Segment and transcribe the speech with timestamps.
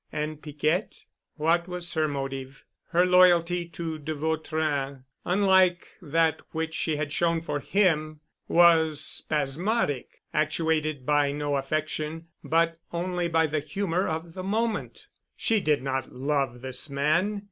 [0.11, 1.05] And Piquette——?
[1.35, 2.63] What was her motive?
[2.87, 10.23] Her loyalty to de Vautrin, unlike that which she had shown for him, was spasmodic,
[10.33, 15.05] actuated by no affection but only by the humor of the moment.
[15.37, 17.39] She did not love this man.